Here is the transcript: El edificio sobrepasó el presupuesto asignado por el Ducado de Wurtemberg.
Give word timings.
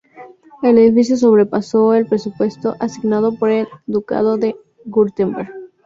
El 0.63 0.79
edificio 0.79 1.15
sobrepasó 1.15 1.93
el 1.93 2.07
presupuesto 2.07 2.75
asignado 2.79 3.35
por 3.37 3.51
el 3.51 3.67
Ducado 3.85 4.35
de 4.37 4.55
Wurtemberg. 4.87 5.51